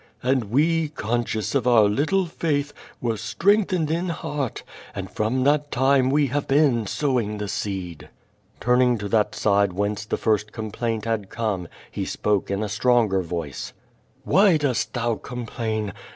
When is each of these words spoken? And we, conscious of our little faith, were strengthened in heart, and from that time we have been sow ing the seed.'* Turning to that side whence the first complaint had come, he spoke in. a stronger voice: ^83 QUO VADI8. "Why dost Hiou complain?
And 0.23 0.45
we, 0.45 0.89
conscious 0.89 1.53
of 1.53 1.67
our 1.67 1.83
little 1.83 2.25
faith, 2.25 2.73
were 2.99 3.17
strengthened 3.17 3.91
in 3.91 4.09
heart, 4.09 4.63
and 4.95 5.11
from 5.11 5.43
that 5.43 5.69
time 5.69 6.09
we 6.09 6.25
have 6.25 6.47
been 6.47 6.87
sow 6.87 7.19
ing 7.19 7.37
the 7.37 7.47
seed.'* 7.47 8.09
Turning 8.59 8.97
to 8.97 9.07
that 9.09 9.35
side 9.35 9.73
whence 9.73 10.03
the 10.05 10.17
first 10.17 10.51
complaint 10.53 11.05
had 11.05 11.29
come, 11.29 11.67
he 11.91 12.03
spoke 12.03 12.49
in. 12.49 12.63
a 12.63 12.67
stronger 12.67 13.21
voice: 13.21 13.73
^83 13.73 13.73
QUO 13.73 13.73
VADI8. 13.75 14.31
"Why 14.33 14.57
dost 14.57 14.93
Hiou 14.95 15.21
complain? 15.21 15.93